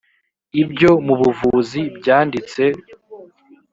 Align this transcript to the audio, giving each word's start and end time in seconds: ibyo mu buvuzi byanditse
ibyo 0.61 0.91
mu 1.05 1.13
buvuzi 1.21 1.81
byanditse 1.97 2.63